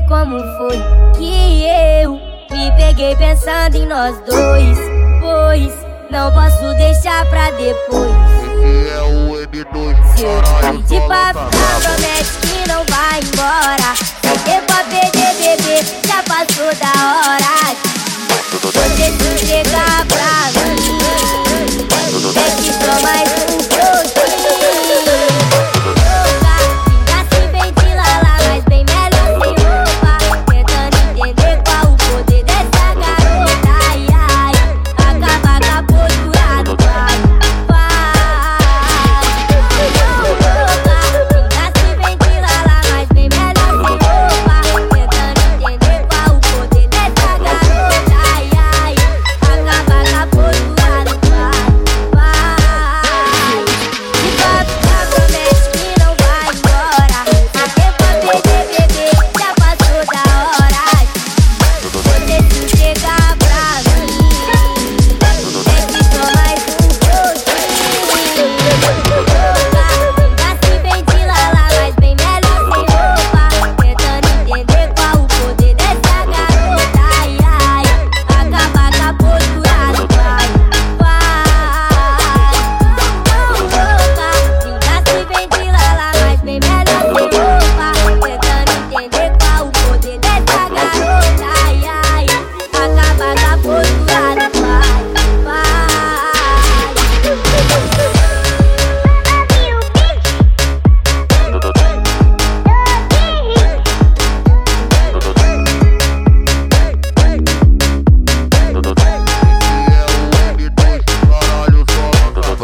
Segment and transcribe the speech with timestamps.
[0.00, 0.82] dizer como foi
[1.16, 1.64] que
[2.02, 2.12] eu
[2.50, 4.78] me peguei pensando em nós dois.
[5.20, 5.72] Pois
[6.10, 8.10] não posso deixar pra depois.
[8.62, 10.42] Esse é o M2 Se eu
[10.72, 11.69] pedir pra ficar,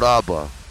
[0.06, 0.66] Braba.